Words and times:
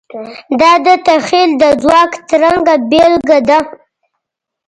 دا 0.59 0.71
د 0.85 0.87
تخیل 1.05 1.51
د 1.61 1.63
ځواک 1.81 2.11
څرګنده 2.29 2.75
بېلګه 2.89 3.39
ده. 3.49 3.59